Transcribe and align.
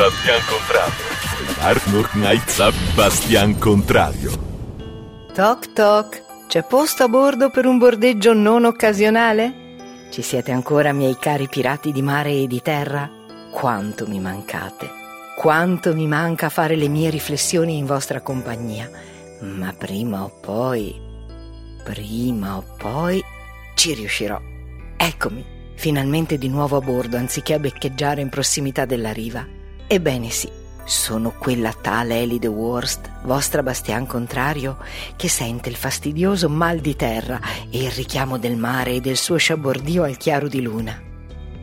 Bastian 0.00 0.40
Contrario. 0.48 1.04
Fahrt 1.58 1.86
noch 1.92 2.14
nichts 2.14 2.58
Bastian 2.94 3.58
Contrario. 3.58 4.30
Toc 5.34 5.74
toc, 5.74 6.22
c'è 6.48 6.62
posto 6.62 7.02
a 7.04 7.08
bordo 7.08 7.50
per 7.50 7.66
un 7.66 7.76
bordeggio 7.76 8.32
non 8.32 8.64
occasionale? 8.64 10.08
Ci 10.10 10.22
siete 10.22 10.52
ancora, 10.52 10.94
miei 10.94 11.18
cari 11.20 11.48
pirati 11.48 11.92
di 11.92 12.00
mare 12.00 12.30
e 12.30 12.46
di 12.46 12.62
terra? 12.62 13.10
Quanto 13.50 14.06
mi 14.06 14.20
mancate! 14.20 14.88
Quanto 15.36 15.94
mi 15.94 16.06
manca 16.06 16.48
fare 16.48 16.76
le 16.76 16.88
mie 16.88 17.10
riflessioni 17.10 17.76
in 17.76 17.84
vostra 17.84 18.22
compagnia. 18.22 18.88
Ma 19.40 19.74
prima 19.76 20.24
o 20.24 20.32
poi, 20.40 20.98
prima 21.84 22.56
o 22.56 22.64
poi, 22.78 23.22
ci 23.74 23.92
riuscirò. 23.92 24.40
Eccomi, 24.96 25.44
finalmente 25.74 26.38
di 26.38 26.48
nuovo 26.48 26.78
a 26.78 26.80
bordo 26.80 27.18
anziché 27.18 27.52
a 27.52 27.58
beccheggiare 27.58 28.22
in 28.22 28.30
prossimità 28.30 28.86
della 28.86 29.12
riva. 29.12 29.58
Ebbene 29.92 30.30
sì, 30.30 30.48
sono 30.84 31.34
quella 31.36 31.72
tale 31.72 32.20
Elide 32.20 32.46
Worst, 32.46 33.10
vostra 33.24 33.60
bastian 33.60 34.06
contrario, 34.06 34.76
che 35.16 35.28
sente 35.28 35.68
il 35.68 35.74
fastidioso 35.74 36.48
mal 36.48 36.78
di 36.78 36.94
terra 36.94 37.40
e 37.68 37.82
il 37.82 37.90
richiamo 37.90 38.38
del 38.38 38.56
mare 38.56 38.92
e 38.92 39.00
del 39.00 39.16
suo 39.16 39.36
sciabordio 39.36 40.04
al 40.04 40.16
chiaro 40.16 40.46
di 40.46 40.62
luna. 40.62 40.96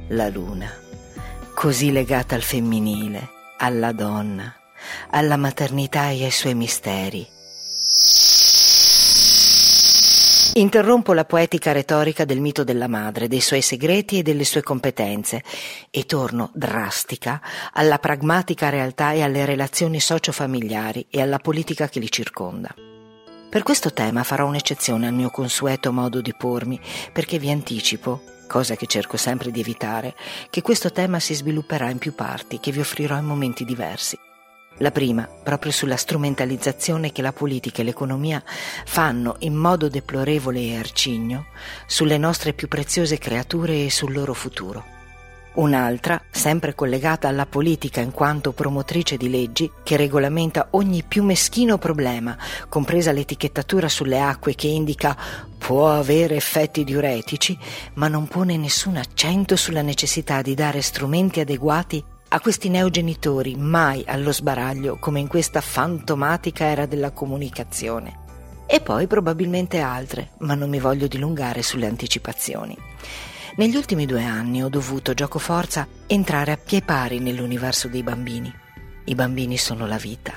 La 0.09 0.27
luna, 0.27 0.70
così 1.53 1.90
legata 1.94 2.36
al 2.36 2.41
femminile, 2.41 3.30
alla 3.59 3.94
donna, 3.94 4.53
alla 5.12 5.38
maternità 5.38 6.09
e 6.09 6.25
ai 6.25 6.31
suoi 6.31 6.53
misteri 6.53 7.36
Interrompo 10.54 11.14
la 11.14 11.26
poetica 11.26 11.72
retorica 11.72 12.26
del 12.26 12.40
mito 12.40 12.64
della 12.64 12.88
madre, 12.88 13.28
dei 13.28 13.42
suoi 13.42 13.62
segreti 13.62 14.20
e 14.20 14.24
delle 14.24 14.44
sue 14.44 14.62
competenze 14.64 15.44
e 15.92 16.06
torno 16.06 16.50
drastica 16.54 17.42
alla 17.73 18.00
pragmatica 18.00 18.70
realtà 18.70 19.12
e 19.12 19.22
alle 19.22 19.46
relazioni 19.46 20.00
socio-familiari 20.00 21.08
e 21.10 21.22
alla 21.22 21.39
politica 21.39 21.88
che 21.89 22.00
li 22.00 22.12
circonda. 22.12 22.73
Per 23.50 23.64
questo 23.64 23.94
tema 23.94 24.23
farò 24.23 24.45
un'eccezione 24.48 25.08
al 25.08 25.14
mio 25.14 25.30
consueto 25.30 25.94
modo 25.94 26.22
di 26.22 26.34
pormi, 26.36 26.80
perché 27.14 27.39
vi 27.39 27.50
anticipo, 27.50 28.22
cosa 28.48 28.76
che 28.76 28.88
cerco 28.88 29.17
sempre 29.17 29.52
di 29.52 29.59
evitare, 29.59 30.16
che 30.50 30.61
questo 30.61 30.92
tema 30.92 31.20
si 31.20 31.34
svilupperà 31.34 31.89
in 31.89 31.98
più 31.98 32.14
parti 32.14 32.59
che 32.59 32.72
vi 32.72 32.80
offrirò 32.80 33.17
in 33.17 33.26
momenti 33.26 33.64
diversi. 33.64 34.17
La 34.80 34.92
prima, 34.92 35.28
proprio 35.28 35.72
sulla 35.72 35.95
strumentalizzazione 35.95 37.11
che 37.11 37.23
la 37.23 37.33
politica 37.33 37.81
e 37.81 37.83
l'economia 37.83 38.44
fanno 38.45 39.38
in 39.39 39.56
modo 39.56 39.89
deplorevole 39.89 40.59
e 40.59 40.78
arcigno 40.78 41.47
sulle 41.88 42.20
nostre 42.20 42.53
più 42.53 42.67
preziose 42.67 43.17
creature 43.17 43.86
e 43.86 43.89
sul 43.89 44.14
loro 44.14 44.33
futuro. 44.33 44.95
Un'altra, 45.55 46.22
sempre 46.30 46.75
collegata 46.75 47.28
alla 47.28 47.48
politica 47.48 48.00
in 48.02 48.11
quanto 48.11 48.52
promotrice 48.52 49.17
di 49.17 49.31
leggi, 49.31 49.72
che 49.81 49.98
regolamenta 49.98 50.67
ogni 50.72 51.02
più 51.02 51.23
meschino 51.23 51.80
problema, 51.80 52.38
compresa 52.70 53.11
l'etichettatura 53.11 53.89
sulle 53.89 54.20
acque 54.20 54.53
che 54.53 54.67
indica 54.67 55.17
può 55.58 55.89
avere 55.89 56.36
effetti 56.36 56.83
diuretici, 56.83 57.58
ma 57.95 58.08
non 58.08 58.28
pone 58.28 58.55
nessun 58.55 58.98
accento 58.98 59.55
sulla 59.55 59.81
necessità 59.81 60.44
di 60.44 60.53
dare 60.53 60.83
strumenti 60.83 61.39
adeguati 61.39 62.05
a 62.30 62.39
questi 62.42 62.67
neogenitori 62.70 63.56
mai 63.56 64.03
allo 64.06 64.33
sbaraglio 64.33 64.97
come 64.97 65.20
in 65.20 65.28
questa 65.28 65.61
fantomatica 65.61 66.66
era 66.66 66.86
della 66.86 67.11
comunicazione. 67.11 68.25
E 68.66 68.81
poi 68.81 69.08
probabilmente 69.08 69.80
altre, 69.80 70.31
ma 70.39 70.53
non 70.53 70.70
mi 70.70 70.80
voglio 70.80 71.08
dilungare 71.08 71.61
sulle 71.64 71.86
anticipazioni. 71.86 72.78
Negli 73.55 73.75
ultimi 73.78 74.05
due 74.05 74.23
anni 74.23 74.61
ho 74.61 74.70
dovuto, 74.70 75.14
gioco 75.14 75.39
forza, 75.39 75.88
entrare 76.05 76.52
a 76.52 76.58
pie 76.58 76.81
pari 76.81 77.20
nell'universo 77.20 77.88
dei 77.88 78.03
bambini. 78.03 78.53
I 79.09 79.16
bambini 79.16 79.58
sono 79.58 79.88
la 79.88 79.95
vita, 79.95 80.33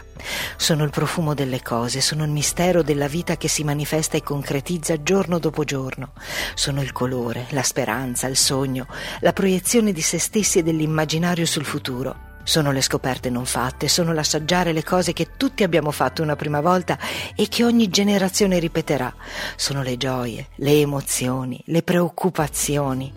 sono 0.56 0.84
il 0.84 0.90
profumo 0.90 1.34
delle 1.34 1.60
cose, 1.60 2.00
sono 2.00 2.22
il 2.22 2.30
mistero 2.30 2.84
della 2.84 3.08
vita 3.08 3.36
che 3.36 3.48
si 3.48 3.64
manifesta 3.64 4.16
e 4.16 4.22
concretizza 4.22 5.02
giorno 5.02 5.40
dopo 5.40 5.64
giorno, 5.64 6.12
sono 6.54 6.80
il 6.80 6.92
colore, 6.92 7.46
la 7.50 7.64
speranza, 7.64 8.28
il 8.28 8.36
sogno, 8.36 8.86
la 9.22 9.32
proiezione 9.32 9.90
di 9.90 10.00
se 10.00 10.20
stessi 10.20 10.60
e 10.60 10.62
dell'immaginario 10.62 11.46
sul 11.46 11.64
futuro. 11.64 12.28
Sono 12.44 12.70
le 12.70 12.80
scoperte 12.80 13.28
non 13.28 13.44
fatte, 13.44 13.88
sono 13.88 14.12
l'assaggiare 14.12 14.72
le 14.72 14.84
cose 14.84 15.12
che 15.12 15.30
tutti 15.36 15.64
abbiamo 15.64 15.90
fatto 15.90 16.22
una 16.22 16.36
prima 16.36 16.60
volta 16.60 16.96
e 17.34 17.48
che 17.48 17.64
ogni 17.64 17.88
generazione 17.88 18.60
ripeterà. 18.60 19.12
Sono 19.56 19.82
le 19.82 19.96
gioie, 19.96 20.46
le 20.56 20.78
emozioni, 20.78 21.60
le 21.66 21.82
preoccupazioni. 21.82 23.12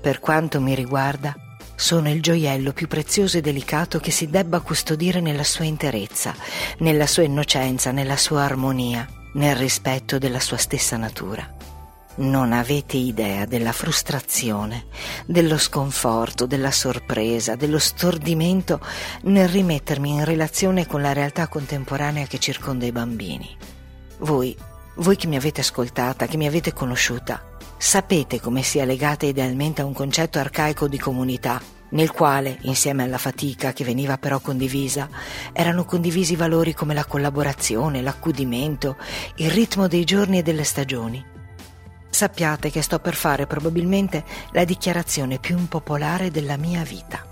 Per 0.00 0.18
quanto 0.18 0.60
mi 0.60 0.74
riguarda, 0.74 1.34
sono 1.80 2.10
il 2.10 2.20
gioiello 2.20 2.74
più 2.74 2.86
prezioso 2.86 3.38
e 3.38 3.40
delicato 3.40 4.00
che 4.00 4.10
si 4.10 4.28
debba 4.28 4.60
custodire 4.60 5.20
nella 5.20 5.44
sua 5.44 5.64
interezza, 5.64 6.34
nella 6.80 7.06
sua 7.06 7.22
innocenza, 7.22 7.90
nella 7.90 8.18
sua 8.18 8.42
armonia, 8.42 9.08
nel 9.32 9.56
rispetto 9.56 10.18
della 10.18 10.40
sua 10.40 10.58
stessa 10.58 10.98
natura. 10.98 11.56
Non 12.16 12.52
avete 12.52 12.98
idea 12.98 13.46
della 13.46 13.72
frustrazione, 13.72 14.84
dello 15.24 15.56
sconforto, 15.56 16.44
della 16.44 16.70
sorpresa, 16.70 17.56
dello 17.56 17.78
stordimento 17.78 18.78
nel 19.22 19.48
rimettermi 19.48 20.10
in 20.10 20.24
relazione 20.26 20.86
con 20.86 21.00
la 21.00 21.14
realtà 21.14 21.48
contemporanea 21.48 22.26
che 22.26 22.38
circonda 22.38 22.84
i 22.84 22.92
bambini. 22.92 23.56
Voi, 24.18 24.54
voi 24.96 25.16
che 25.16 25.26
mi 25.26 25.36
avete 25.36 25.62
ascoltata, 25.62 26.26
che 26.26 26.36
mi 26.36 26.46
avete 26.46 26.74
conosciuta, 26.74 27.49
Sapete 27.82 28.40
come 28.40 28.62
sia 28.62 28.84
legata 28.84 29.24
idealmente 29.24 29.80
a 29.80 29.86
un 29.86 29.94
concetto 29.94 30.38
arcaico 30.38 30.86
di 30.86 30.98
comunità, 30.98 31.58
nel 31.92 32.10
quale, 32.10 32.58
insieme 32.64 33.04
alla 33.04 33.16
fatica 33.16 33.72
che 33.72 33.84
veniva 33.84 34.18
però 34.18 34.38
condivisa, 34.38 35.08
erano 35.54 35.86
condivisi 35.86 36.36
valori 36.36 36.74
come 36.74 36.92
la 36.92 37.06
collaborazione, 37.06 38.02
l'accudimento, 38.02 38.98
il 39.36 39.50
ritmo 39.50 39.88
dei 39.88 40.04
giorni 40.04 40.38
e 40.38 40.42
delle 40.42 40.64
stagioni. 40.64 41.24
Sappiate 42.10 42.70
che 42.70 42.82
sto 42.82 42.98
per 42.98 43.14
fare 43.14 43.46
probabilmente 43.46 44.24
la 44.52 44.64
dichiarazione 44.64 45.38
più 45.38 45.56
impopolare 45.56 46.30
della 46.30 46.58
mia 46.58 46.82
vita. 46.82 47.24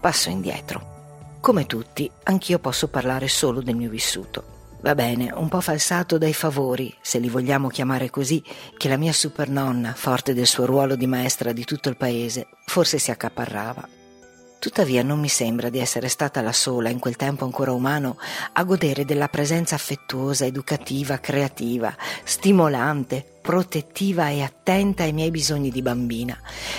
Passo 0.00 0.30
indietro. 0.30 1.36
Come 1.40 1.66
tutti, 1.66 2.10
anch'io 2.22 2.58
posso 2.58 2.88
parlare 2.88 3.28
solo 3.28 3.60
del 3.60 3.76
mio 3.76 3.90
vissuto. 3.90 4.51
Va 4.82 4.96
bene, 4.96 5.30
un 5.32 5.48
po' 5.48 5.60
falsato 5.60 6.18
dai 6.18 6.34
favori, 6.34 6.92
se 7.00 7.20
li 7.20 7.28
vogliamo 7.28 7.68
chiamare 7.68 8.10
così, 8.10 8.42
che 8.76 8.88
la 8.88 8.96
mia 8.96 9.12
supernonna, 9.12 9.94
forte 9.94 10.34
del 10.34 10.48
suo 10.48 10.66
ruolo 10.66 10.96
di 10.96 11.06
maestra 11.06 11.52
di 11.52 11.64
tutto 11.64 11.88
il 11.88 11.96
paese, 11.96 12.48
forse 12.66 12.98
si 12.98 13.12
accaparrava. 13.12 13.88
Tuttavia 14.58 15.04
non 15.04 15.20
mi 15.20 15.28
sembra 15.28 15.68
di 15.68 15.78
essere 15.78 16.08
stata 16.08 16.42
la 16.42 16.50
sola, 16.50 16.88
in 16.88 16.98
quel 16.98 17.14
tempo 17.14 17.44
ancora 17.44 17.70
umano, 17.70 18.16
a 18.54 18.64
godere 18.64 19.04
della 19.04 19.28
presenza 19.28 19.76
affettuosa, 19.76 20.46
educativa, 20.46 21.18
creativa, 21.18 21.94
stimolante, 22.24 23.24
protettiva 23.40 24.30
e 24.30 24.42
attenta 24.42 25.04
ai 25.04 25.12
miei 25.12 25.30
bisogni 25.30 25.70
di 25.70 25.80
bambina, 25.80 26.36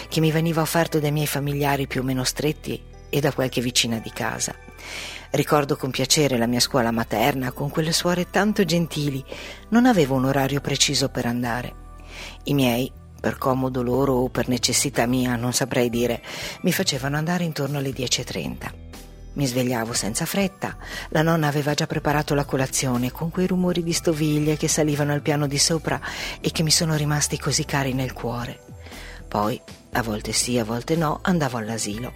che 0.09 0.19
mi 0.19 0.31
veniva 0.31 0.59
offerto 0.61 0.99
dai 0.99 1.13
miei 1.13 1.27
familiari 1.27 1.87
più 1.87 2.01
o 2.01 2.03
meno 2.03 2.25
stretti 2.25 2.91
e 3.13 3.19
da 3.19 3.31
qualche 3.31 3.61
vicina 3.61 3.99
di 3.99 4.09
casa. 4.11 4.55
Ricordo 5.29 5.75
con 5.75 5.91
piacere 5.91 6.35
la 6.37 6.47
mia 6.47 6.59
scuola 6.59 6.89
materna 6.89 7.51
con 7.51 7.69
quelle 7.69 7.91
suore 7.91 8.31
tanto 8.31 8.65
gentili. 8.65 9.23
Non 9.69 9.85
avevo 9.85 10.15
un 10.15 10.25
orario 10.25 10.61
preciso 10.61 11.09
per 11.09 11.27
andare. 11.27 11.75
I 12.45 12.55
miei, 12.55 12.91
per 13.21 13.37
comodo 13.37 13.83
loro 13.83 14.13
o 14.13 14.29
per 14.29 14.47
necessità 14.47 15.05
mia, 15.05 15.35
non 15.35 15.53
saprei 15.53 15.91
dire, 15.91 16.23
mi 16.61 16.71
facevano 16.71 17.15
andare 17.17 17.43
intorno 17.43 17.77
alle 17.77 17.91
10.30. 17.91 18.73
Mi 19.33 19.45
svegliavo 19.45 19.93
senza 19.93 20.25
fretta, 20.25 20.75
la 21.09 21.21
nonna 21.21 21.47
aveva 21.47 21.75
già 21.75 21.85
preparato 21.85 22.33
la 22.33 22.45
colazione 22.45 23.11
con 23.11 23.29
quei 23.29 23.47
rumori 23.47 23.83
di 23.83 23.93
stoviglie 23.93 24.57
che 24.57 24.67
salivano 24.67 25.13
al 25.13 25.21
piano 25.21 25.45
di 25.45 25.57
sopra 25.59 25.99
e 26.41 26.51
che 26.51 26.63
mi 26.63 26.71
sono 26.71 26.95
rimasti 26.95 27.39
così 27.39 27.63
cari 27.63 27.93
nel 27.93 28.13
cuore. 28.13 28.59
Poi, 29.27 29.59
a 29.93 30.01
volte 30.01 30.31
sì, 30.31 30.57
a 30.57 30.63
volte 30.63 30.95
no, 30.95 31.19
andavo 31.21 31.57
all'asilo. 31.57 32.13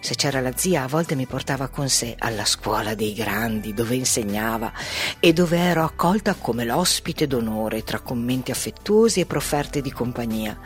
Se 0.00 0.14
c'era 0.14 0.40
la 0.40 0.52
zia, 0.56 0.82
a 0.82 0.88
volte 0.88 1.14
mi 1.14 1.26
portava 1.26 1.68
con 1.68 1.88
sé 1.88 2.14
alla 2.18 2.44
scuola 2.44 2.94
dei 2.94 3.14
grandi, 3.14 3.72
dove 3.72 3.94
insegnava 3.94 4.72
e 5.18 5.32
dove 5.32 5.58
ero 5.58 5.84
accolta 5.84 6.34
come 6.34 6.64
l'ospite 6.64 7.26
d'onore 7.26 7.84
tra 7.84 8.00
commenti 8.00 8.50
affettuosi 8.50 9.20
e 9.20 9.26
proferte 9.26 9.80
di 9.80 9.92
compagnia, 9.92 10.58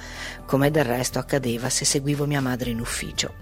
come 0.46 0.70
del 0.70 0.84
resto 0.84 1.18
accadeva 1.18 1.68
se 1.68 1.84
seguivo 1.84 2.26
mia 2.26 2.40
madre 2.40 2.70
in 2.70 2.80
ufficio. 2.80 3.34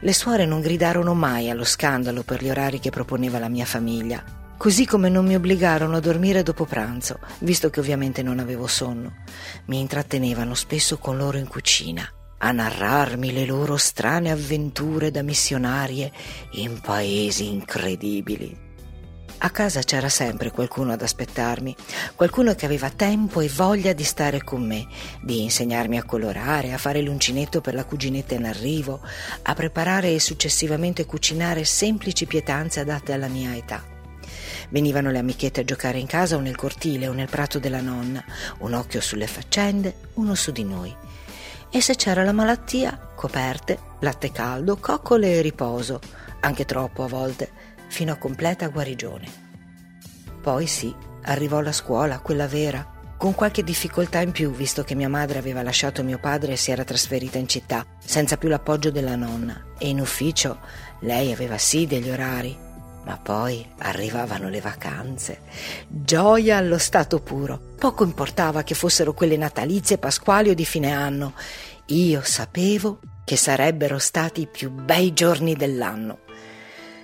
Le 0.00 0.12
suore 0.12 0.46
non 0.46 0.60
gridarono 0.60 1.14
mai 1.14 1.50
allo 1.50 1.64
scandalo 1.64 2.22
per 2.22 2.42
gli 2.42 2.50
orari 2.50 2.78
che 2.78 2.90
proponeva 2.90 3.38
la 3.38 3.48
mia 3.48 3.64
famiglia, 3.64 4.22
così 4.56 4.86
come 4.86 5.08
non 5.08 5.24
mi 5.24 5.34
obbligarono 5.34 5.96
a 5.96 6.00
dormire 6.00 6.42
dopo 6.42 6.66
pranzo, 6.66 7.18
visto 7.38 7.70
che 7.70 7.80
ovviamente 7.80 8.22
non 8.22 8.38
avevo 8.38 8.66
sonno. 8.66 9.24
Mi 9.66 9.80
intrattenevano 9.80 10.54
spesso 10.54 10.98
con 10.98 11.16
loro 11.16 11.38
in 11.38 11.48
cucina, 11.48 12.08
a 12.38 12.52
narrarmi 12.52 13.32
le 13.32 13.44
loro 13.44 13.76
strane 13.76 14.30
avventure 14.30 15.10
da 15.10 15.22
missionarie 15.22 16.12
in 16.52 16.80
paesi 16.80 17.48
incredibili. 17.48 18.66
A 19.40 19.50
casa 19.50 19.82
c'era 19.82 20.08
sempre 20.08 20.50
qualcuno 20.50 20.92
ad 20.92 21.00
aspettarmi, 21.00 21.74
qualcuno 22.16 22.54
che 22.56 22.66
aveva 22.66 22.90
tempo 22.90 23.40
e 23.40 23.48
voglia 23.48 23.92
di 23.92 24.02
stare 24.02 24.42
con 24.42 24.66
me, 24.66 24.88
di 25.22 25.42
insegnarmi 25.42 25.96
a 25.96 26.02
colorare, 26.02 26.72
a 26.72 26.78
fare 26.78 27.02
l'uncinetto 27.02 27.60
per 27.60 27.74
la 27.74 27.84
cuginetta 27.84 28.34
in 28.34 28.46
arrivo, 28.46 29.00
a 29.42 29.54
preparare 29.54 30.12
e 30.12 30.18
successivamente 30.18 31.06
cucinare 31.06 31.64
semplici 31.64 32.26
pietanze 32.26 32.80
adatte 32.80 33.12
alla 33.12 33.28
mia 33.28 33.54
età. 33.54 33.80
Venivano 34.70 35.12
le 35.12 35.18
amichette 35.18 35.60
a 35.60 35.64
giocare 35.64 35.98
in 35.98 36.06
casa 36.06 36.34
o 36.34 36.40
nel 36.40 36.56
cortile 36.56 37.06
o 37.06 37.12
nel 37.12 37.28
prato 37.28 37.60
della 37.60 37.80
nonna, 37.80 38.24
un 38.58 38.72
occhio 38.72 39.00
sulle 39.00 39.28
faccende, 39.28 39.94
uno 40.14 40.34
su 40.34 40.50
di 40.50 40.64
noi. 40.64 40.94
E 41.70 41.80
se 41.80 41.94
c'era 41.96 42.24
la 42.24 42.32
malattia, 42.32 43.10
coperte, 43.14 43.78
latte 44.00 44.32
caldo, 44.32 44.76
coccole 44.76 45.34
e 45.34 45.42
riposo, 45.42 46.00
anche 46.40 46.64
troppo 46.64 47.04
a 47.04 47.08
volte, 47.08 47.50
fino 47.88 48.12
a 48.12 48.16
completa 48.16 48.68
guarigione. 48.68 49.46
Poi 50.40 50.66
sì, 50.66 50.94
arrivò 51.22 51.60
la 51.60 51.72
scuola, 51.72 52.20
quella 52.20 52.46
vera, 52.46 52.96
con 53.18 53.34
qualche 53.34 53.64
difficoltà 53.64 54.20
in 54.20 54.30
più, 54.32 54.50
visto 54.52 54.84
che 54.84 54.94
mia 54.94 55.08
madre 55.08 55.38
aveva 55.38 55.62
lasciato 55.62 56.04
mio 56.04 56.18
padre 56.18 56.52
e 56.52 56.56
si 56.56 56.70
era 56.70 56.84
trasferita 56.84 57.36
in 57.36 57.48
città, 57.48 57.84
senza 57.98 58.36
più 58.36 58.48
l'appoggio 58.48 58.90
della 58.90 59.16
nonna, 59.16 59.72
e 59.76 59.88
in 59.88 60.00
ufficio 60.00 60.60
lei 61.00 61.32
aveva 61.32 61.58
sì 61.58 61.86
degli 61.86 62.08
orari, 62.08 62.56
ma 63.08 63.16
poi 63.16 63.66
arrivavano 63.78 64.50
le 64.50 64.60
vacanze. 64.60 65.40
Gioia 65.88 66.58
allo 66.58 66.76
stato 66.76 67.20
puro. 67.20 67.58
Poco 67.78 68.04
importava 68.04 68.62
che 68.62 68.74
fossero 68.74 69.14
quelle 69.14 69.38
natalizie, 69.38 69.96
pasquali 69.96 70.50
o 70.50 70.54
di 70.54 70.66
fine 70.66 70.92
anno. 70.92 71.32
Io 71.86 72.20
sapevo 72.22 73.00
che 73.24 73.36
sarebbero 73.36 73.98
stati 73.98 74.42
i 74.42 74.46
più 74.46 74.70
bei 74.70 75.14
giorni 75.14 75.54
dell'anno. 75.54 76.18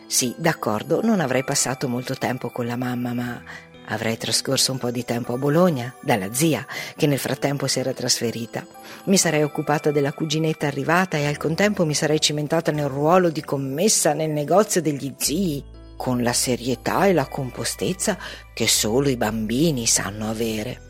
Sì, 0.07 0.35
d'accordo, 0.37 1.01
non 1.03 1.21
avrei 1.21 1.43
passato 1.43 1.89
molto 1.89 2.15
tempo 2.17 2.51
con 2.51 2.67
la 2.67 2.77
mamma, 2.77 3.15
ma 3.15 3.43
avrei 3.87 4.19
trascorso 4.19 4.73
un 4.73 4.79
po' 4.79 4.91
di 4.91 5.07
tempo 5.07 5.33
a 5.33 5.39
Bologna, 5.39 5.95
dalla 6.03 6.35
zia, 6.35 6.67
che 6.97 7.07
nel 7.07 7.19
frattempo 7.19 7.67
si 7.67 7.79
era 7.79 7.95
trasferita. 7.95 8.67
Mi 9.05 9.17
sarei 9.17 9.43
occupata 9.43 9.91
della 9.91 10.13
cuginetta 10.13 10.67
arrivata 10.67 11.17
e 11.17 11.25
al 11.25 11.39
contempo 11.39 11.87
mi 11.87 11.95
sarei 11.95 12.21
cimentata 12.21 12.73
nel 12.73 12.89
ruolo 12.89 13.31
di 13.31 13.43
commessa 13.43 14.13
nel 14.13 14.31
negozio 14.31 14.83
degli 14.83 15.15
zii, 15.17 15.74
con 15.97 16.23
la 16.23 16.33
serietà 16.33 17.07
e 17.07 17.13
la 17.13 17.27
compostezza 17.27 18.19
che 18.53 18.69
solo 18.69 19.09
i 19.09 19.17
bambini 19.17 19.87
sanno 19.87 20.29
avere. 20.29 20.81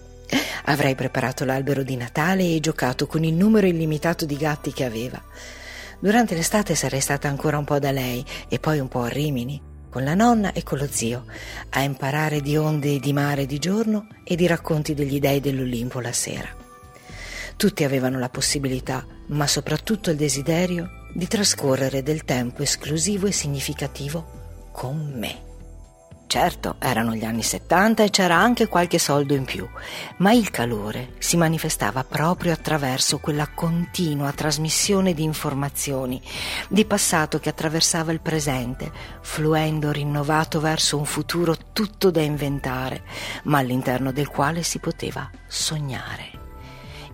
Avrei 0.65 0.95
preparato 0.95 1.45
l'albero 1.45 1.83
di 1.83 1.97
Natale 1.97 2.55
e 2.55 2.61
giocato 2.61 3.07
con 3.07 3.25
il 3.25 3.35
numero 3.35 3.67
illimitato 3.67 4.25
di 4.25 4.37
gatti 4.37 4.73
che 4.73 4.85
aveva. 4.85 5.23
Durante 5.99 6.35
l'estate 6.35 6.75
sarei 6.75 7.01
stata 7.01 7.29
ancora 7.29 7.59
un 7.59 7.65
po' 7.65 7.79
da 7.79 7.91
lei 7.91 8.25
e 8.49 8.59
poi 8.59 8.79
un 8.79 8.89
po' 8.89 9.03
a 9.03 9.09
Rimini, 9.09 9.61
con 9.91 10.05
la 10.05 10.15
nonna 10.15 10.53
e 10.53 10.63
con 10.63 10.79
lo 10.79 10.89
zio, 10.91 11.25
a 11.71 11.83
imparare 11.83 12.41
di 12.41 12.57
onde 12.57 12.99
di 12.99 13.13
mare 13.13 13.47
di 13.47 13.59
giorno 13.59 14.09
e 14.25 14.35
di 14.37 14.47
racconti 14.47 14.95
degli 14.95 15.21
dei 15.21 15.41
dell'Olimpo 15.41 16.01
la 16.01 16.13
sera. 16.13 16.49
Tutti 17.57 17.85
avevano 17.85 18.19
la 18.19 18.29
possibilità, 18.29 19.07
ma 19.29 19.47
soprattutto 19.47 20.11
il 20.11 20.17
desiderio, 20.17 21.03
di 21.13 21.29
trascorrere 21.29 22.03
del 22.03 22.25
tempo 22.25 22.63
esclusivo 22.63 23.29
e 23.29 23.33
significativo 23.33 24.43
con 24.75 25.13
me. 25.15 25.53
Certo, 26.27 26.75
erano 26.81 27.15
gli 27.15 27.25
anni 27.25 27.45
70 27.45 28.03
e 28.03 28.11
c'era 28.11 28.35
anche 28.35 28.67
qualche 28.67 28.99
soldo 28.99 29.35
in 29.35 29.45
più, 29.45 29.69
ma 30.17 30.33
il 30.33 30.51
calore 30.51 31.13
si 31.19 31.37
manifestava 31.37 32.03
proprio 32.03 32.53
attraverso 32.53 33.19
quella 33.19 33.47
continua 33.55 34.33
trasmissione 34.33 35.15
di 35.15 35.23
informazioni, 35.23 36.21
di 36.69 36.85
passato 36.87 37.39
che 37.39 37.51
attraversava 37.51 38.11
il 38.11 38.21
presente, 38.21 38.91
fluendo 39.21 39.93
rinnovato 39.93 40.59
verso 40.59 40.99
un 40.99 41.05
futuro 41.05 41.55
tutto 41.73 42.11
da 42.11 42.23
inventare, 42.23 43.05
ma 43.45 43.59
all'interno 43.59 44.11
del 44.11 44.27
quale 44.27 44.65
si 44.65 44.81
poteva 44.81 45.31
sognare. 45.47 46.34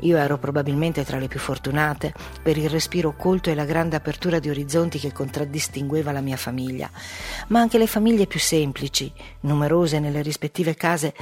Io 0.00 0.17
ero 0.17 0.38
probabilmente 0.38 1.05
tra 1.05 1.19
le 1.19 1.29
più 1.29 1.38
fortunate 1.38 2.14
per 2.43 2.56
il 2.56 2.70
respiro 2.70 3.14
colto 3.14 3.50
e 3.50 3.55
la 3.55 3.64
grande 3.64 3.97
apertura 3.97 4.38
di 4.38 4.49
orizzonti 4.49 4.99
che 4.99 5.12
contraddistingueva 5.12 6.12
la 6.12 6.20
mia 6.20 6.37
famiglia, 6.37 6.91
ma 7.49 7.61
anche 7.61 7.79
le 7.79 7.87
famiglie 7.87 8.26
più 8.26 8.41
semplici, 8.41 9.12
numerose 9.41 9.99
nelle 9.99 10.23
rispettive 10.23 10.75
case, 10.75 11.14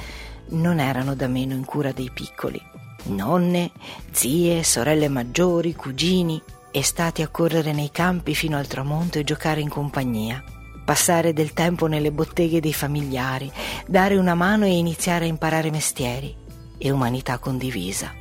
non 0.49 0.79
erano 0.79 1.15
da 1.15 1.27
meno 1.27 1.53
in 1.53 1.65
cura 1.65 1.91
dei 1.91 2.09
piccoli. 2.13 2.61
Nonne, 3.03 3.71
zie, 4.11 4.63
sorelle 4.63 5.07
maggiori, 5.07 5.73
cugini, 5.73 6.41
estati 6.71 7.21
a 7.21 7.27
correre 7.27 7.73
nei 7.73 7.91
campi 7.91 8.35
fino 8.35 8.57
al 8.57 8.67
tramonto 8.67 9.19
e 9.19 9.23
giocare 9.23 9.61
in 9.61 9.69
compagnia 9.69 10.43
passare 10.89 11.33
del 11.33 11.53
tempo 11.53 11.85
nelle 11.85 12.11
botteghe 12.11 12.59
dei 12.59 12.73
familiari, 12.73 13.51
dare 13.85 14.17
una 14.17 14.33
mano 14.33 14.65
e 14.65 14.75
iniziare 14.75 15.25
a 15.25 15.27
imparare 15.27 15.69
mestieri 15.69 16.35
e 16.79 16.89
umanità 16.89 17.37
condivisa. 17.37 18.18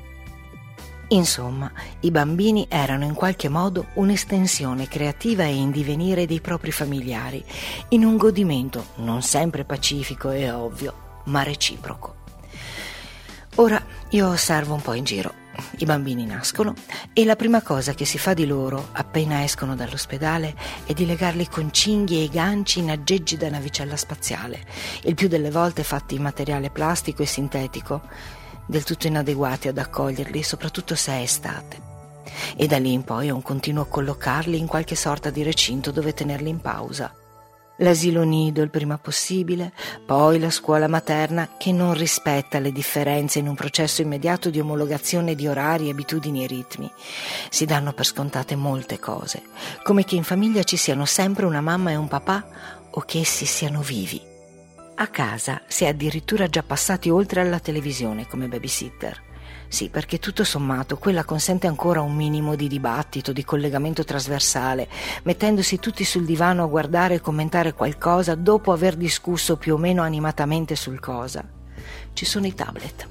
Insomma, 1.10 1.72
i 2.00 2.10
bambini 2.10 2.66
erano 2.68 3.04
in 3.04 3.14
qualche 3.14 3.48
modo 3.48 3.86
un'estensione 3.94 4.88
creativa 4.88 5.44
e 5.44 5.54
in 5.54 5.70
divenire 5.70 6.26
dei 6.26 6.40
propri 6.40 6.70
familiari, 6.70 7.42
in 7.90 8.04
un 8.04 8.18
godimento 8.18 8.88
non 8.96 9.22
sempre 9.22 9.64
pacifico 9.64 10.30
e 10.30 10.50
ovvio, 10.50 11.22
ma 11.24 11.42
reciproco. 11.42 12.16
Ora 13.56 13.82
io 14.10 14.28
osservo 14.28 14.74
un 14.74 14.82
po' 14.82 14.92
in 14.92 15.04
giro. 15.04 15.46
I 15.78 15.84
bambini 15.84 16.24
nascono 16.24 16.74
e 17.12 17.24
la 17.24 17.34
prima 17.34 17.62
cosa 17.62 17.92
che 17.92 18.04
si 18.04 18.16
fa 18.16 18.32
di 18.32 18.46
loro 18.46 18.90
appena 18.92 19.42
escono 19.42 19.74
dall'ospedale 19.74 20.54
è 20.84 20.92
di 20.92 21.04
legarli 21.04 21.48
con 21.48 21.72
cinghie 21.72 22.22
e 22.22 22.28
ganci 22.28 22.78
in 22.78 22.90
aggeggi 22.90 23.36
da 23.36 23.50
navicella 23.50 23.96
spaziale, 23.96 24.64
il 25.02 25.14
più 25.14 25.26
delle 25.26 25.50
volte 25.50 25.82
fatti 25.82 26.14
in 26.14 26.22
materiale 26.22 26.70
plastico 26.70 27.22
e 27.22 27.26
sintetico, 27.26 28.02
del 28.68 28.84
tutto 28.84 29.06
inadeguati 29.06 29.68
ad 29.68 29.78
accoglierli, 29.78 30.42
soprattutto 30.42 30.94
se 30.94 31.12
è 31.12 31.22
estate. 31.22 31.80
E 32.54 32.66
da 32.66 32.78
lì 32.78 32.92
in 32.92 33.02
poi 33.02 33.28
è 33.28 33.30
un 33.30 33.42
continuo 33.42 33.86
collocarli 33.86 34.58
in 34.58 34.66
qualche 34.66 34.94
sorta 34.94 35.30
di 35.30 35.42
recinto 35.42 35.90
dove 35.90 36.12
tenerli 36.12 36.50
in 36.50 36.60
pausa. 36.60 37.12
L'asilo 37.80 38.24
nido 38.24 38.60
il 38.60 38.70
prima 38.70 38.98
possibile, 38.98 39.72
poi 40.04 40.40
la 40.40 40.50
scuola 40.50 40.88
materna 40.88 41.50
che 41.56 41.72
non 41.72 41.94
rispetta 41.94 42.58
le 42.58 42.72
differenze 42.72 43.38
in 43.38 43.46
un 43.46 43.54
processo 43.54 44.02
immediato 44.02 44.50
di 44.50 44.58
omologazione 44.58 45.36
di 45.36 45.46
orari, 45.46 45.88
abitudini 45.88 46.42
e 46.42 46.48
ritmi. 46.48 46.90
Si 47.48 47.64
danno 47.66 47.92
per 47.92 48.04
scontate 48.04 48.56
molte 48.56 48.98
cose, 48.98 49.42
come 49.84 50.04
che 50.04 50.16
in 50.16 50.24
famiglia 50.24 50.64
ci 50.64 50.76
siano 50.76 51.04
sempre 51.04 51.46
una 51.46 51.60
mamma 51.60 51.92
e 51.92 51.96
un 51.96 52.08
papà 52.08 52.44
o 52.90 53.00
che 53.02 53.20
essi 53.20 53.46
siano 53.46 53.80
vivi. 53.80 54.27
A 55.00 55.06
casa 55.06 55.62
si 55.68 55.84
è 55.84 55.88
addirittura 55.88 56.48
già 56.48 56.64
passati 56.64 57.08
oltre 57.08 57.40
alla 57.40 57.60
televisione 57.60 58.26
come 58.26 58.48
babysitter. 58.48 59.22
Sì, 59.68 59.90
perché 59.90 60.18
tutto 60.18 60.42
sommato 60.42 60.96
quella 60.96 61.22
consente 61.22 61.68
ancora 61.68 62.00
un 62.00 62.16
minimo 62.16 62.56
di 62.56 62.66
dibattito, 62.66 63.32
di 63.32 63.44
collegamento 63.44 64.02
trasversale, 64.02 64.88
mettendosi 65.22 65.78
tutti 65.78 66.02
sul 66.02 66.24
divano 66.24 66.64
a 66.64 66.66
guardare 66.66 67.14
e 67.14 67.20
commentare 67.20 67.74
qualcosa 67.74 68.34
dopo 68.34 68.72
aver 68.72 68.96
discusso 68.96 69.56
più 69.56 69.74
o 69.74 69.78
meno 69.78 70.02
animatamente 70.02 70.74
sul 70.74 70.98
cosa. 70.98 71.48
Ci 72.12 72.24
sono 72.24 72.48
i 72.48 72.54
tablet 72.54 73.08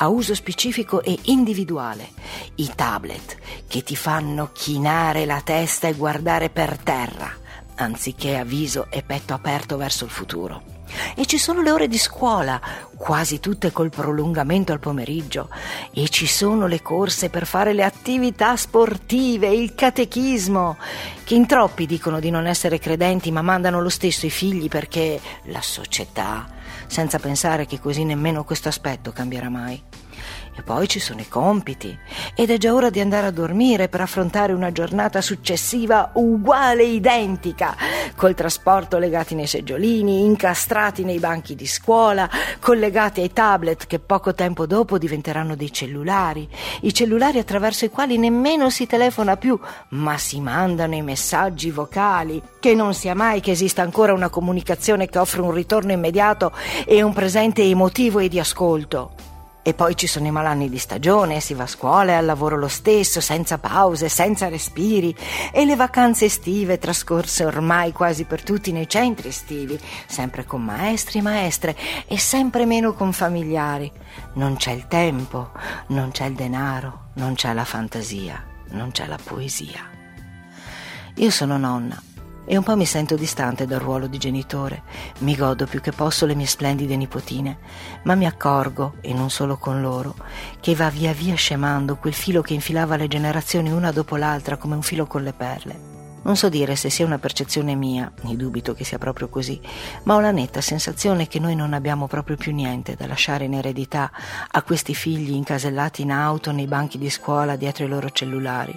a 0.00 0.08
uso 0.08 0.34
specifico 0.34 1.02
e 1.02 1.16
individuale, 1.26 2.08
i 2.56 2.68
tablet 2.74 3.36
che 3.68 3.84
ti 3.84 3.94
fanno 3.94 4.50
chinare 4.52 5.24
la 5.24 5.40
testa 5.40 5.86
e 5.86 5.94
guardare 5.94 6.50
per 6.50 6.78
terra, 6.78 7.30
anziché 7.76 8.36
a 8.36 8.44
viso 8.44 8.88
e 8.90 9.04
petto 9.04 9.34
aperto 9.34 9.76
verso 9.76 10.04
il 10.04 10.10
futuro. 10.10 10.77
E 11.14 11.26
ci 11.26 11.38
sono 11.38 11.62
le 11.62 11.70
ore 11.70 11.88
di 11.88 11.98
scuola, 11.98 12.60
quasi 12.96 13.40
tutte 13.40 13.72
col 13.72 13.90
prolungamento 13.90 14.72
al 14.72 14.80
pomeriggio. 14.80 15.48
E 15.92 16.08
ci 16.08 16.26
sono 16.26 16.66
le 16.66 16.82
corse 16.82 17.30
per 17.30 17.46
fare 17.46 17.72
le 17.72 17.84
attività 17.84 18.56
sportive, 18.56 19.48
il 19.48 19.74
catechismo, 19.74 20.76
che 21.24 21.34
in 21.34 21.46
troppi 21.46 21.86
dicono 21.86 22.20
di 22.20 22.30
non 22.30 22.46
essere 22.46 22.78
credenti 22.78 23.30
ma 23.30 23.42
mandano 23.42 23.80
lo 23.80 23.88
stesso 23.88 24.26
i 24.26 24.30
figli 24.30 24.68
perché 24.68 25.20
la 25.44 25.62
società, 25.62 26.46
senza 26.86 27.18
pensare 27.18 27.66
che 27.66 27.80
così 27.80 28.04
nemmeno 28.04 28.44
questo 28.44 28.68
aspetto 28.68 29.12
cambierà 29.12 29.48
mai. 29.48 29.97
E 30.58 30.62
poi 30.62 30.88
ci 30.88 30.98
sono 30.98 31.20
i 31.20 31.28
compiti. 31.28 31.96
Ed 32.34 32.50
è 32.50 32.58
già 32.58 32.74
ora 32.74 32.90
di 32.90 32.98
andare 32.98 33.28
a 33.28 33.30
dormire 33.30 33.88
per 33.88 34.00
affrontare 34.00 34.52
una 34.52 34.72
giornata 34.72 35.20
successiva 35.20 36.10
uguale, 36.14 36.82
identica, 36.82 37.76
col 38.16 38.34
trasporto 38.34 38.98
legati 38.98 39.36
nei 39.36 39.46
seggiolini, 39.46 40.24
incastrati 40.24 41.04
nei 41.04 41.20
banchi 41.20 41.54
di 41.54 41.68
scuola, 41.68 42.28
collegati 42.58 43.20
ai 43.20 43.32
tablet 43.32 43.86
che 43.86 44.00
poco 44.00 44.34
tempo 44.34 44.66
dopo 44.66 44.98
diventeranno 44.98 45.54
dei 45.54 45.72
cellulari, 45.72 46.48
i 46.80 46.92
cellulari 46.92 47.38
attraverso 47.38 47.84
i 47.84 47.90
quali 47.90 48.18
nemmeno 48.18 48.68
si 48.68 48.88
telefona 48.88 49.36
più, 49.36 49.56
ma 49.90 50.18
si 50.18 50.40
mandano 50.40 50.96
i 50.96 51.02
messaggi 51.02 51.70
vocali, 51.70 52.42
che 52.58 52.74
non 52.74 52.94
sia 52.94 53.14
mai 53.14 53.38
che 53.38 53.52
esista 53.52 53.82
ancora 53.82 54.12
una 54.12 54.28
comunicazione 54.28 55.08
che 55.08 55.20
offre 55.20 55.40
un 55.40 55.52
ritorno 55.52 55.92
immediato 55.92 56.50
e 56.84 57.00
un 57.00 57.12
presente 57.12 57.62
emotivo 57.62 58.18
e 58.18 58.26
di 58.26 58.40
ascolto. 58.40 59.36
E 59.68 59.74
poi 59.74 59.94
ci 59.98 60.06
sono 60.06 60.26
i 60.26 60.30
malanni 60.30 60.70
di 60.70 60.78
stagione, 60.78 61.40
si 61.40 61.52
va 61.52 61.64
a 61.64 61.66
scuola 61.66 62.12
e 62.12 62.14
al 62.14 62.24
lavoro 62.24 62.56
lo 62.56 62.68
stesso, 62.68 63.20
senza 63.20 63.58
pause, 63.58 64.08
senza 64.08 64.48
respiri. 64.48 65.14
E 65.52 65.66
le 65.66 65.76
vacanze 65.76 66.24
estive 66.24 66.78
trascorse 66.78 67.44
ormai 67.44 67.92
quasi 67.92 68.24
per 68.24 68.42
tutti 68.42 68.72
nei 68.72 68.88
centri 68.88 69.28
estivi, 69.28 69.78
sempre 70.06 70.46
con 70.46 70.64
maestri 70.64 71.18
e 71.18 71.22
maestre 71.22 71.76
e 72.06 72.16
sempre 72.18 72.64
meno 72.64 72.94
con 72.94 73.12
familiari. 73.12 73.92
Non 74.36 74.56
c'è 74.56 74.72
il 74.72 74.86
tempo, 74.88 75.50
non 75.88 76.12
c'è 76.12 76.24
il 76.24 76.34
denaro, 76.34 77.10
non 77.16 77.34
c'è 77.34 77.52
la 77.52 77.66
fantasia, 77.66 78.42
non 78.70 78.90
c'è 78.90 79.06
la 79.06 79.18
poesia. 79.22 79.86
Io 81.16 81.30
sono 81.30 81.58
nonna 81.58 82.02
e 82.50 82.56
un 82.56 82.62
po' 82.62 82.76
mi 82.76 82.86
sento 82.86 83.14
distante 83.14 83.66
dal 83.66 83.78
ruolo 83.78 84.06
di 84.06 84.16
genitore. 84.16 84.82
Mi 85.18 85.36
godo 85.36 85.66
più 85.66 85.82
che 85.82 85.92
posso 85.92 86.24
le 86.24 86.34
mie 86.34 86.46
splendide 86.46 86.96
nipotine, 86.96 87.58
ma 88.04 88.14
mi 88.14 88.24
accorgo, 88.24 88.94
e 89.02 89.12
non 89.12 89.28
solo 89.28 89.58
con 89.58 89.82
loro, 89.82 90.14
che 90.58 90.74
va 90.74 90.88
via 90.88 91.12
via 91.12 91.34
scemando 91.34 91.96
quel 91.96 92.14
filo 92.14 92.40
che 92.40 92.54
infilava 92.54 92.96
le 92.96 93.06
generazioni 93.06 93.70
una 93.70 93.92
dopo 93.92 94.16
l'altra 94.16 94.56
come 94.56 94.76
un 94.76 94.82
filo 94.82 95.06
con 95.06 95.22
le 95.24 95.34
perle. 95.34 95.96
Non 96.22 96.36
so 96.36 96.48
dire 96.48 96.74
se 96.74 96.88
sia 96.88 97.04
una 97.04 97.18
percezione 97.18 97.74
mia, 97.74 98.10
ne 98.22 98.34
dubito 98.34 98.72
che 98.72 98.82
sia 98.82 98.96
proprio 98.96 99.28
così, 99.28 99.60
ma 100.04 100.14
ho 100.14 100.20
la 100.20 100.30
netta 100.30 100.62
sensazione 100.62 101.28
che 101.28 101.38
noi 101.38 101.54
non 101.54 101.74
abbiamo 101.74 102.06
proprio 102.06 102.36
più 102.36 102.54
niente 102.54 102.94
da 102.94 103.06
lasciare 103.06 103.44
in 103.44 103.54
eredità 103.54 104.10
a 104.50 104.62
questi 104.62 104.94
figli 104.94 105.32
incasellati 105.32 106.00
in 106.00 106.12
auto, 106.12 106.50
nei 106.50 106.66
banchi 106.66 106.96
di 106.96 107.10
scuola, 107.10 107.56
dietro 107.56 107.84
i 107.84 107.88
loro 107.88 108.08
cellulari, 108.08 108.74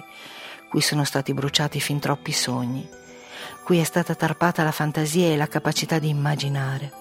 cui 0.68 0.82
sono 0.82 1.04
stati 1.04 1.32
bruciati 1.32 1.80
fin 1.80 1.98
troppi 1.98 2.32
sogni 2.32 3.00
cui 3.62 3.78
è 3.78 3.84
stata 3.84 4.14
tarpata 4.14 4.62
la 4.62 4.72
fantasia 4.72 5.28
e 5.28 5.36
la 5.36 5.46
capacità 5.46 5.98
di 5.98 6.08
immaginare. 6.08 6.92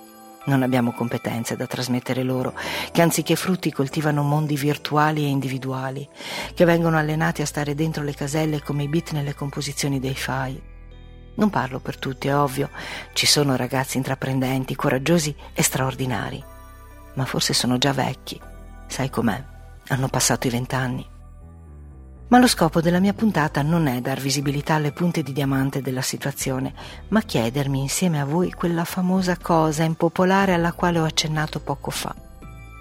Non 0.43 0.63
abbiamo 0.63 0.91
competenze 0.91 1.55
da 1.55 1.67
trasmettere 1.67 2.23
loro, 2.23 2.53
che 2.91 3.01
anziché 3.01 3.35
frutti 3.35 3.71
coltivano 3.71 4.23
mondi 4.23 4.55
virtuali 4.55 5.23
e 5.23 5.27
individuali, 5.27 6.07
che 6.53 6.65
vengono 6.65 6.97
allenati 6.97 7.41
a 7.43 7.45
stare 7.45 7.75
dentro 7.75 8.03
le 8.03 8.15
caselle 8.15 8.61
come 8.61 8.83
i 8.83 8.87
bit 8.87 9.11
nelle 9.11 9.35
composizioni 9.35 9.99
dei 9.99 10.15
file. 10.15 10.69
Non 11.35 11.49
parlo 11.49 11.79
per 11.79 11.97
tutti, 11.97 12.27
è 12.27 12.35
ovvio, 12.35 12.69
ci 13.13 13.25
sono 13.25 13.55
ragazzi 13.55 13.97
intraprendenti, 13.97 14.75
coraggiosi 14.75 15.33
e 15.53 15.61
straordinari, 15.61 16.43
ma 17.13 17.25
forse 17.25 17.53
sono 17.53 17.77
già 17.77 17.93
vecchi, 17.93 18.39
sai 18.87 19.09
com'è, 19.09 19.43
hanno 19.89 20.07
passato 20.07 20.47
i 20.47 20.49
vent'anni. 20.49 21.10
Ma 22.31 22.39
lo 22.39 22.47
scopo 22.47 22.79
della 22.79 23.01
mia 23.01 23.11
puntata 23.11 23.61
non 23.61 23.87
è 23.87 23.99
dar 23.99 24.17
visibilità 24.17 24.75
alle 24.75 24.93
punte 24.93 25.21
di 25.21 25.33
diamante 25.33 25.81
della 25.81 26.01
situazione, 26.01 26.73
ma 27.09 27.21
chiedermi 27.21 27.81
insieme 27.81 28.21
a 28.21 28.25
voi 28.25 28.51
quella 28.51 28.85
famosa 28.85 29.35
cosa 29.35 29.83
impopolare 29.83 30.53
alla 30.53 30.71
quale 30.71 30.99
ho 30.99 31.03
accennato 31.03 31.59
poco 31.59 31.91
fa. 31.91 32.15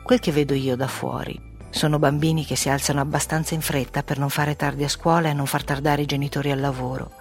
Quel 0.05 0.21
che 0.21 0.31
vedo 0.31 0.55
io 0.55 0.77
da 0.77 0.87
fuori. 0.87 1.49
Sono 1.69 1.99
bambini 1.99 2.45
che 2.45 2.55
si 2.55 2.69
alzano 2.69 3.01
abbastanza 3.01 3.55
in 3.55 3.61
fretta 3.61 4.05
per 4.05 4.21
non 4.21 4.31
fare 4.31 4.55
tardi 4.55 4.85
a 4.85 4.89
scuola 4.89 5.31
e 5.31 5.33
non 5.33 5.47
far 5.47 5.65
tardare 5.65 6.03
i 6.03 6.07
genitori 6.07 6.53
al 6.53 6.61
lavoro, 6.61 7.15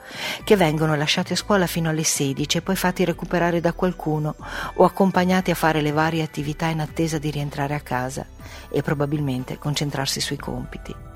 che 0.43 0.55
vengono 0.55 0.93
lasciati 0.95 1.33
a 1.33 1.35
scuola 1.35 1.65
fino 1.65 1.89
alle 1.89 2.03
16 2.03 2.57
e 2.57 2.61
poi 2.61 2.75
fatti 2.75 3.05
recuperare 3.05 3.59
da 3.59 3.73
qualcuno 3.73 4.35
o 4.75 4.85
accompagnati 4.85 5.49
a 5.49 5.55
fare 5.55 5.81
le 5.81 5.91
varie 5.91 6.21
attività 6.21 6.67
in 6.67 6.79
attesa 6.79 7.17
di 7.17 7.31
rientrare 7.31 7.73
a 7.73 7.79
casa 7.79 8.23
e 8.69 8.83
probabilmente 8.83 9.57
concentrarsi 9.57 10.21
sui 10.21 10.37
compiti. 10.37 11.08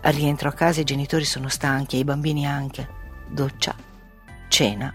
Al 0.00 0.12
rientro 0.12 0.48
a 0.48 0.52
casa 0.52 0.80
i 0.80 0.84
genitori 0.84 1.24
sono 1.24 1.48
stanchi 1.48 1.96
e 1.96 1.98
i 2.00 2.04
bambini 2.04 2.46
anche. 2.46 2.88
Doccia, 3.28 3.74
cena, 4.48 4.94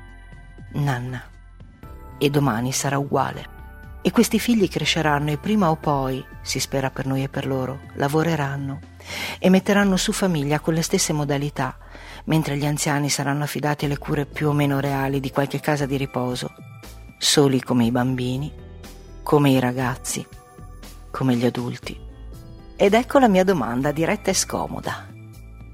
nanna. 0.74 1.22
E 2.18 2.30
domani 2.30 2.72
sarà 2.72 2.98
uguale. 2.98 3.52
E 4.02 4.12
questi 4.12 4.40
figli 4.40 4.68
cresceranno 4.68 5.32
e 5.32 5.38
prima 5.38 5.70
o 5.70 5.76
poi, 5.76 6.24
si 6.42 6.60
spera 6.60 6.90
per 6.90 7.06
noi 7.06 7.24
e 7.24 7.30
per 7.30 7.46
loro, 7.46 7.82
lavoreranno 7.96 8.80
e 9.40 9.50
metteranno 9.50 9.98
su 9.98 10.12
famiglia 10.12 10.60
con 10.60 10.74
le 10.74 10.82
stesse 10.82 11.14
modalità, 11.14 11.78
mentre 12.26 12.58
gli 12.58 12.66
anziani 12.66 13.10
saranno 13.10 13.44
affidati 13.44 13.86
alle 13.86 13.98
cure 13.98 14.26
più 14.26 14.50
o 14.50 14.54
meno 14.54 14.80
reali 14.80 15.20
di 15.20 15.32
qualche 15.32 15.60
casa 15.60 15.86
di 15.86 15.96
riposo, 15.96 16.54
soli 17.18 17.62
come 17.62 17.86
i 17.86 17.92
bambini, 17.92 18.52
come 19.24 19.52
i 19.52 19.60
ragazzi, 19.60 20.26
come 21.10 21.36
gli 21.36 21.46
adulti. 21.46 22.12
Ed 22.84 22.96
ecco 22.96 23.18
la 23.18 23.30
mia 23.30 23.46
domanda 23.46 23.94
diretta 23.94 24.30
e 24.30 24.34
scomoda. 24.34 25.08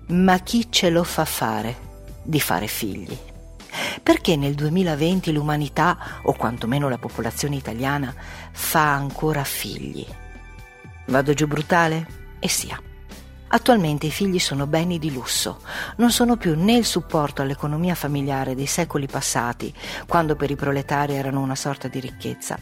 Ma 0.10 0.38
chi 0.42 0.72
ce 0.72 0.92
lo 0.92 1.04
fa 1.04 1.26
fare 1.26 1.76
di 2.22 2.40
fare 2.40 2.68
figli? 2.68 3.18
Perché 4.04 4.36
nel 4.36 4.54
2020 4.54 5.32
l'umanità, 5.32 5.98
o 6.22 6.34
quantomeno 6.34 6.88
la 6.88 7.00
popolazione 7.00 7.56
italiana, 7.56 8.14
fa 8.52 8.94
ancora 8.94 9.44
figli? 9.44 10.06
Vado 11.08 11.34
giù 11.34 11.48
brutale? 11.48 12.06
E 12.38 12.48
sia. 12.48 12.80
Attualmente 13.52 14.06
i 14.06 14.12
figli 14.12 14.38
sono 14.38 14.68
beni 14.68 15.00
di 15.00 15.12
lusso, 15.12 15.62
non 15.98 16.12
sono 16.12 16.38
più 16.38 16.56
né 16.56 16.76
il 16.76 16.86
supporto 16.86 17.42
all'economia 17.42 17.96
familiare 17.96 18.54
dei 18.54 18.68
secoli 18.68 19.08
passati, 19.08 19.74
quando 20.08 20.36
per 20.36 20.52
i 20.52 20.56
proletari 20.56 21.16
erano 21.16 21.42
una 21.42 21.56
sorta 21.56 21.88
di 21.88 22.00
ricchezza, 22.00 22.60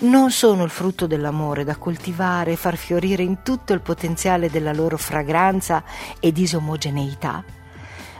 non 0.00 0.30
sono 0.30 0.64
il 0.64 0.70
frutto 0.70 1.06
dell'amore 1.06 1.64
da 1.64 1.76
coltivare 1.76 2.52
e 2.52 2.56
far 2.56 2.76
fiorire 2.76 3.22
in 3.22 3.42
tutto 3.42 3.74
il 3.74 3.82
potenziale 3.82 4.48
della 4.48 4.72
loro 4.72 4.96
fragranza 4.96 5.84
e 6.18 6.32
disomogeneità, 6.32 7.44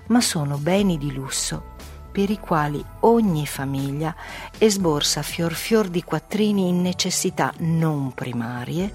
ma 0.09 0.21
sono 0.21 0.59
beni 0.59 0.99
di 0.99 1.15
lusso 1.15 1.70
per 2.11 2.31
i 2.31 2.39
quali 2.39 2.85
ogni 3.01 3.47
famiglia 3.47 4.15
esborsa 4.59 5.23
fior 5.23 5.53
fior 5.53 5.89
di 5.89 6.03
quattrini 6.03 6.69
in 6.69 6.83
necessità 6.83 7.53
non 7.59 8.13
primarie, 8.13 8.95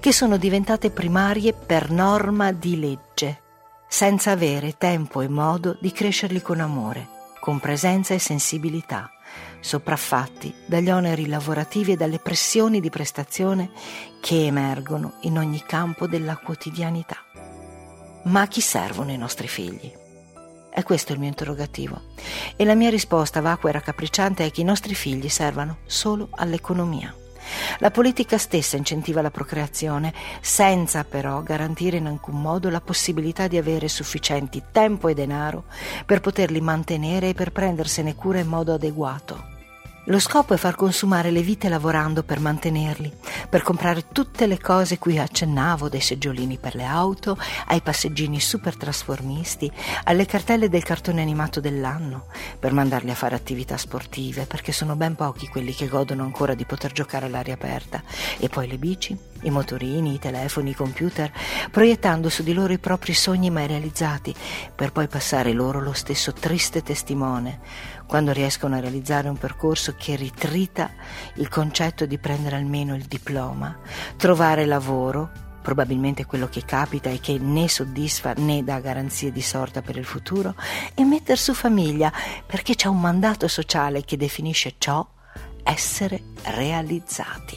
che 0.00 0.12
sono 0.12 0.36
diventate 0.36 0.90
primarie 0.90 1.52
per 1.52 1.90
norma 1.90 2.52
di 2.52 2.78
legge, 2.78 3.42
senza 3.88 4.32
avere 4.32 4.76
tempo 4.76 5.20
e 5.20 5.28
modo 5.28 5.76
di 5.80 5.92
crescerli 5.92 6.42
con 6.42 6.60
amore, 6.60 7.08
con 7.40 7.60
presenza 7.60 8.14
e 8.14 8.18
sensibilità, 8.18 9.10
sopraffatti 9.60 10.54
dagli 10.66 10.90
oneri 10.90 11.26
lavorativi 11.26 11.92
e 11.92 11.96
dalle 11.96 12.18
pressioni 12.18 12.80
di 12.80 12.90
prestazione 12.90 13.70
che 14.20 14.46
emergono 14.46 15.14
in 15.22 15.38
ogni 15.38 15.62
campo 15.64 16.06
della 16.06 16.36
quotidianità. 16.36 17.16
Ma 18.24 18.42
a 18.42 18.48
chi 18.48 18.60
servono 18.60 19.12
i 19.12 19.16
nostri 19.16 19.46
figli? 19.46 20.04
È 20.76 20.82
questo 20.82 21.14
il 21.14 21.18
mio 21.18 21.28
interrogativo. 21.28 22.02
E 22.54 22.62
la 22.66 22.74
mia 22.74 22.90
risposta 22.90 23.40
vacua 23.40 23.70
e 23.70 23.72
raccapricciante 23.72 24.44
è 24.44 24.50
che 24.50 24.60
i 24.60 24.64
nostri 24.64 24.94
figli 24.94 25.30
servano 25.30 25.78
solo 25.86 26.28
all'economia. 26.32 27.14
La 27.78 27.90
politica 27.90 28.36
stessa 28.36 28.76
incentiva 28.76 29.22
la 29.22 29.30
procreazione, 29.30 30.12
senza 30.42 31.04
però 31.04 31.40
garantire 31.40 31.96
in 31.96 32.06
alcun 32.06 32.42
modo 32.42 32.68
la 32.68 32.82
possibilità 32.82 33.48
di 33.48 33.56
avere 33.56 33.88
sufficienti 33.88 34.64
tempo 34.70 35.08
e 35.08 35.14
denaro 35.14 35.64
per 36.04 36.20
poterli 36.20 36.60
mantenere 36.60 37.30
e 37.30 37.34
per 37.34 37.52
prendersene 37.52 38.14
cura 38.14 38.40
in 38.40 38.48
modo 38.48 38.74
adeguato. 38.74 39.55
Lo 40.08 40.20
scopo 40.20 40.54
è 40.54 40.56
far 40.56 40.76
consumare 40.76 41.32
le 41.32 41.42
vite 41.42 41.68
lavorando 41.68 42.22
per 42.22 42.38
mantenerli, 42.38 43.12
per 43.48 43.62
comprare 43.62 44.04
tutte 44.12 44.46
le 44.46 44.60
cose 44.60 44.98
cui 44.98 45.18
accennavo, 45.18 45.88
dai 45.88 46.00
seggiolini 46.00 46.58
per 46.58 46.76
le 46.76 46.84
auto, 46.84 47.36
ai 47.66 47.80
passeggini 47.80 48.38
super 48.38 48.76
trasformisti, 48.76 49.68
alle 50.04 50.24
cartelle 50.24 50.68
del 50.68 50.84
cartone 50.84 51.22
animato 51.22 51.60
dell'anno, 51.60 52.26
per 52.56 52.72
mandarli 52.72 53.10
a 53.10 53.16
fare 53.16 53.34
attività 53.34 53.76
sportive, 53.76 54.46
perché 54.46 54.70
sono 54.70 54.94
ben 54.94 55.16
pochi 55.16 55.48
quelli 55.48 55.74
che 55.74 55.88
godono 55.88 56.22
ancora 56.22 56.54
di 56.54 56.64
poter 56.64 56.92
giocare 56.92 57.26
all'aria 57.26 57.54
aperta, 57.54 58.00
e 58.38 58.48
poi 58.48 58.68
le 58.68 58.78
bici, 58.78 59.18
i 59.42 59.50
motorini, 59.50 60.14
i 60.14 60.18
telefoni, 60.20 60.70
i 60.70 60.74
computer, 60.74 61.32
proiettando 61.72 62.28
su 62.28 62.44
di 62.44 62.52
loro 62.52 62.72
i 62.72 62.78
propri 62.78 63.12
sogni 63.12 63.50
mai 63.50 63.66
realizzati, 63.66 64.32
per 64.72 64.92
poi 64.92 65.08
passare 65.08 65.52
loro 65.52 65.80
lo 65.80 65.92
stesso 65.92 66.32
triste 66.32 66.84
testimone 66.84 67.94
quando 68.06 68.32
riescono 68.32 68.76
a 68.76 68.80
realizzare 68.80 69.28
un 69.28 69.36
percorso 69.36 69.94
che 69.96 70.16
ritrita 70.16 70.90
il 71.34 71.48
concetto 71.48 72.06
di 72.06 72.18
prendere 72.18 72.56
almeno 72.56 72.94
il 72.94 73.04
diploma, 73.04 73.78
trovare 74.16 74.64
lavoro, 74.64 75.30
probabilmente 75.60 76.24
quello 76.24 76.48
che 76.48 76.64
capita 76.64 77.10
e 77.10 77.18
che 77.18 77.38
né 77.38 77.68
soddisfa 77.68 78.34
né 78.36 78.62
dà 78.62 78.78
garanzie 78.78 79.32
di 79.32 79.42
sorta 79.42 79.82
per 79.82 79.96
il 79.96 80.04
futuro, 80.04 80.54
e 80.94 81.04
mettere 81.04 81.36
su 81.36 81.54
famiglia 81.54 82.12
perché 82.46 82.76
c'è 82.76 82.86
un 82.88 83.00
mandato 83.00 83.48
sociale 83.48 84.04
che 84.04 84.16
definisce 84.16 84.74
ciò 84.78 85.04
essere 85.64 86.22
realizzati. 86.42 87.56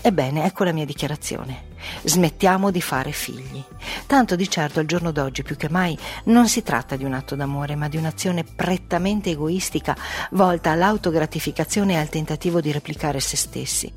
Ebbene, 0.00 0.44
ecco 0.44 0.62
la 0.62 0.72
mia 0.72 0.84
dichiarazione. 0.84 1.65
Smettiamo 2.04 2.70
di 2.70 2.80
fare 2.80 3.12
figli. 3.12 3.62
Tanto 4.06 4.36
di 4.36 4.48
certo 4.48 4.80
al 4.80 4.86
giorno 4.86 5.12
d'oggi 5.12 5.42
più 5.42 5.56
che 5.56 5.68
mai 5.68 5.98
non 6.24 6.48
si 6.48 6.62
tratta 6.62 6.96
di 6.96 7.04
un 7.04 7.12
atto 7.12 7.34
d'amore, 7.34 7.74
ma 7.74 7.88
di 7.88 7.96
un'azione 7.96 8.44
prettamente 8.44 9.30
egoistica 9.30 9.96
volta 10.30 10.70
all'autogratificazione 10.70 11.94
e 11.94 11.96
al 11.96 12.08
tentativo 12.08 12.60
di 12.60 12.72
replicare 12.72 13.20
se 13.20 13.36
stessi. 13.36 13.92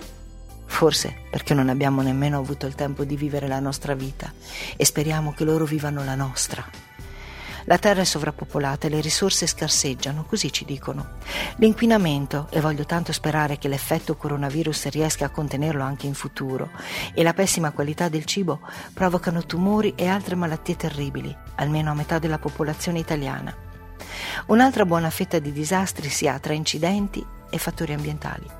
Forse 0.65 1.23
perché 1.29 1.53
non 1.53 1.69
abbiamo 1.69 2.01
nemmeno 2.01 2.37
avuto 2.37 2.65
il 2.65 2.75
tempo 2.75 3.03
di 3.03 3.15
vivere 3.15 3.47
la 3.47 3.59
nostra 3.59 3.95
vita 3.95 4.31
e 4.77 4.85
speriamo 4.85 5.33
che 5.33 5.43
loro 5.43 5.65
vivano 5.65 6.03
la 6.03 6.15
nostra. 6.15 6.88
La 7.65 7.77
terra 7.77 8.01
è 8.01 8.05
sovrappopolata 8.05 8.87
e 8.87 8.89
le 8.89 9.01
risorse 9.01 9.47
scarseggiano, 9.47 10.23
così 10.23 10.51
ci 10.51 10.65
dicono. 10.65 11.17
L'inquinamento, 11.57 12.47
e 12.49 12.61
voglio 12.61 12.85
tanto 12.85 13.11
sperare 13.11 13.57
che 13.57 13.67
l'effetto 13.67 14.15
coronavirus 14.15 14.87
riesca 14.87 15.25
a 15.25 15.29
contenerlo 15.29 15.83
anche 15.83 16.07
in 16.07 16.13
futuro, 16.13 16.71
e 17.13 17.23
la 17.23 17.33
pessima 17.33 17.71
qualità 17.71 18.09
del 18.09 18.25
cibo 18.25 18.59
provocano 18.93 19.45
tumori 19.45 19.93
e 19.95 20.07
altre 20.07 20.35
malattie 20.35 20.75
terribili, 20.75 21.35
almeno 21.55 21.91
a 21.91 21.95
metà 21.95 22.19
della 22.19 22.39
popolazione 22.39 22.99
italiana. 22.99 23.55
Un'altra 24.47 24.85
buona 24.85 25.09
fetta 25.09 25.39
di 25.39 25.51
disastri 25.51 26.09
si 26.09 26.27
ha 26.27 26.39
tra 26.39 26.53
incidenti 26.53 27.25
e 27.49 27.57
fattori 27.57 27.93
ambientali. 27.93 28.58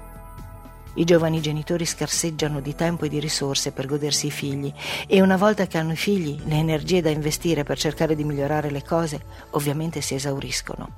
I 1.00 1.06
giovani 1.06 1.40
genitori 1.40 1.86
scarseggiano 1.86 2.60
di 2.60 2.76
tempo 2.76 3.06
e 3.06 3.10
di 3.10 3.22
risorse 3.22 3.72
per 3.72 3.86
godersi 3.86 4.28
i 4.28 4.32
figli 4.32 4.72
e 5.08 5.22
una 5.22 5.38
volta 5.38 5.66
che 5.66 5.78
hanno 5.78 5.94
i 5.94 5.96
figli 5.96 6.38
le 6.44 6.56
energie 6.56 7.02
da 7.02 7.10
investire 7.10 7.64
per 7.64 7.78
cercare 7.78 8.16
di 8.16 8.26
migliorare 8.26 8.70
le 8.70 8.84
cose 8.84 9.24
ovviamente 9.52 10.02
si 10.02 10.16
esauriscono. 10.16 10.90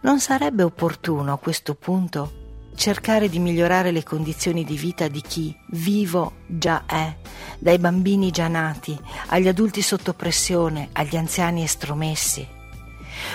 Non 0.00 0.20
sarebbe 0.20 0.62
opportuno 0.62 1.34
a 1.34 1.38
questo 1.38 1.74
punto 1.74 2.70
cercare 2.76 3.28
di 3.28 3.38
migliorare 3.38 3.90
le 3.90 4.02
condizioni 4.02 4.64
di 4.64 4.78
vita 4.78 5.06
di 5.08 5.20
chi 5.20 5.54
vivo 5.72 6.36
già 6.46 6.84
è, 6.86 7.14
dai 7.58 7.78
bambini 7.78 8.30
già 8.30 8.48
nati, 8.48 8.98
agli 9.26 9.48
adulti 9.48 9.82
sotto 9.82 10.14
pressione, 10.14 10.88
agli 10.92 11.16
anziani 11.16 11.62
estromessi? 11.62 12.46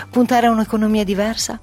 Puntare 0.09 0.47
a 0.47 0.51
un'economia 0.51 1.03
diversa? 1.03 1.59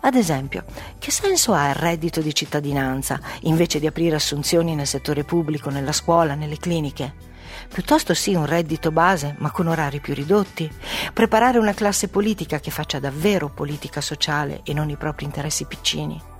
Ad 0.00 0.14
esempio, 0.14 0.64
che 0.98 1.10
senso 1.10 1.52
ha 1.52 1.68
il 1.68 1.74
reddito 1.74 2.20
di 2.20 2.34
cittadinanza 2.34 3.20
invece 3.42 3.78
di 3.78 3.86
aprire 3.86 4.16
assunzioni 4.16 4.74
nel 4.74 4.86
settore 4.86 5.24
pubblico, 5.24 5.70
nella 5.70 5.92
scuola, 5.92 6.34
nelle 6.34 6.58
cliniche? 6.58 7.32
Piuttosto 7.72 8.14
sì 8.14 8.34
un 8.34 8.46
reddito 8.46 8.90
base, 8.90 9.34
ma 9.38 9.50
con 9.50 9.66
orari 9.66 10.00
più 10.00 10.14
ridotti. 10.14 10.70
Preparare 11.12 11.58
una 11.58 11.74
classe 11.74 12.08
politica 12.08 12.60
che 12.60 12.70
faccia 12.70 12.98
davvero 12.98 13.48
politica 13.48 14.00
sociale 14.00 14.60
e 14.64 14.72
non 14.72 14.90
i 14.90 14.96
propri 14.96 15.24
interessi 15.24 15.64
piccini. 15.64 16.32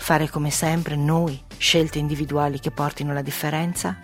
Fare 0.00 0.30
come 0.30 0.50
sempre 0.50 0.96
noi 0.96 1.40
scelte 1.58 1.98
individuali 1.98 2.58
che 2.58 2.70
portino 2.70 3.12
la 3.12 3.20
differenza? 3.20 3.96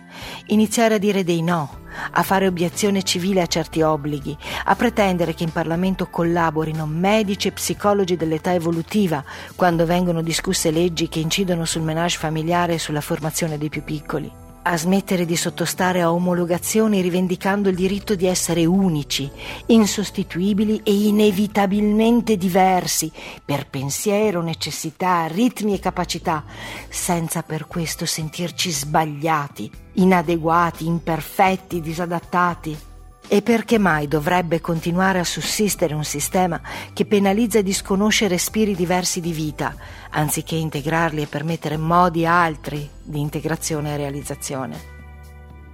Iniziare 0.45 0.95
a 0.95 0.97
dire 0.99 1.23
dei 1.23 1.41
no, 1.41 1.79
a 2.11 2.21
fare 2.21 2.47
obiezione 2.47 3.01
civile 3.01 3.41
a 3.41 3.47
certi 3.47 3.81
obblighi, 3.81 4.37
a 4.65 4.75
pretendere 4.75 5.33
che 5.33 5.43
in 5.43 5.51
Parlamento 5.51 6.07
collaborino 6.07 6.85
medici 6.85 7.49
e 7.49 7.51
psicologi 7.51 8.15
dell'età 8.15 8.53
evolutiva 8.53 9.21
quando 9.55 9.85
vengono 9.85 10.21
discusse 10.21 10.71
leggi 10.71 11.09
che 11.09 11.19
incidono 11.19 11.65
sul 11.65 11.81
menage 11.81 12.19
familiare 12.19 12.75
e 12.75 12.79
sulla 12.79 13.01
formazione 13.01 13.57
dei 13.57 13.69
più 13.69 13.83
piccoli 13.83 14.45
a 14.67 14.77
smettere 14.77 15.25
di 15.25 15.35
sottostare 15.35 16.01
a 16.01 16.11
omologazioni 16.11 17.01
rivendicando 17.01 17.69
il 17.69 17.75
diritto 17.75 18.15
di 18.15 18.27
essere 18.27 18.65
unici, 18.65 19.29
insostituibili 19.67 20.81
e 20.83 20.93
inevitabilmente 20.93 22.35
diversi 22.35 23.11
per 23.43 23.67
pensiero, 23.69 24.41
necessità, 24.41 25.25
ritmi 25.27 25.73
e 25.73 25.79
capacità, 25.79 26.43
senza 26.89 27.43
per 27.43 27.67
questo 27.67 28.05
sentirci 28.05 28.69
sbagliati, 28.71 29.71
inadeguati, 29.93 30.85
imperfetti, 30.85 31.79
disadattati. 31.79 32.86
E 33.29 33.41
perché 33.41 33.77
mai 33.77 34.07
dovrebbe 34.07 34.61
continuare 34.61 35.19
a 35.19 35.25
sussistere 35.25 35.93
un 35.93 36.05
sistema 36.05 36.61
che 36.93 37.05
penalizza 37.05 37.59
e 37.59 37.63
disconosce 37.63 38.29
respiri 38.29 38.73
diversi 38.73 39.19
di 39.19 39.33
vita, 39.33 39.75
anziché 40.11 40.55
integrarli 40.55 41.23
e 41.23 41.27
permettere 41.27 41.75
modi 41.75 42.25
altri 42.25 42.89
di 43.03 43.19
integrazione 43.19 43.93
e 43.93 43.97
realizzazione? 43.97 44.79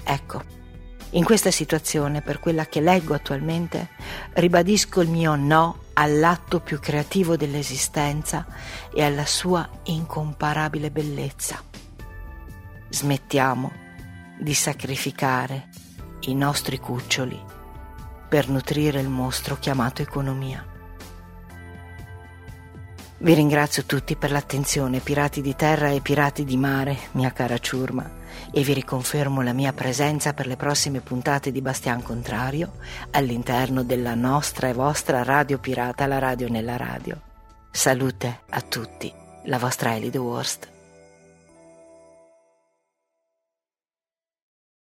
Ecco, 0.03 0.41
in 1.11 1.23
questa 1.23 1.51
situazione, 1.51 2.21
per 2.21 2.39
quella 2.39 2.65
che 2.65 2.81
leggo 2.81 3.13
attualmente, 3.13 3.89
ribadisco 4.33 5.01
il 5.01 5.09
mio 5.09 5.35
no 5.35 5.83
all'atto 5.93 6.59
più 6.59 6.79
creativo 6.79 7.37
dell'esistenza 7.37 8.47
e 8.91 9.03
alla 9.03 9.27
sua 9.27 9.69
incomparabile 9.83 10.89
bellezza. 10.89 11.61
Smettiamo 12.89 13.71
di 14.39 14.55
sacrificare 14.55 15.69
i 16.25 16.35
nostri 16.35 16.79
cuccioli 16.79 17.41
per 18.27 18.49
nutrire 18.49 18.99
il 18.99 19.09
mostro 19.09 19.57
chiamato 19.59 20.01
economia. 20.01 20.65
Vi 23.23 23.33
ringrazio 23.33 23.83
tutti 23.85 24.15
per 24.15 24.31
l'attenzione, 24.31 24.99
pirati 24.99 25.41
di 25.41 25.55
terra 25.55 25.89
e 25.89 26.01
pirati 26.01 26.43
di 26.43 26.57
mare, 26.57 26.97
mia 27.11 27.31
cara 27.31 27.57
ciurma, 27.57 28.21
e 28.51 28.63
vi 28.63 28.73
riconfermo 28.73 29.41
la 29.41 29.53
mia 29.53 29.71
presenza 29.71 30.33
per 30.33 30.47
le 30.47 30.57
prossime 30.57 30.99
puntate 30.99 31.51
di 31.51 31.61
Bastian 31.61 32.01
Contrario 32.01 32.73
all'interno 33.11 33.83
della 33.83 34.15
nostra 34.15 34.67
e 34.67 34.73
vostra 34.73 35.23
radio 35.23 35.57
pirata, 35.57 36.05
la 36.05 36.19
radio 36.19 36.49
nella 36.49 36.75
radio. 36.75 37.21
Salute 37.71 38.41
a 38.49 38.61
tutti, 38.61 39.11
la 39.45 39.57
vostra 39.57 39.95
Ellie 39.95 40.11
The 40.11 40.17
Worst. 40.17 40.72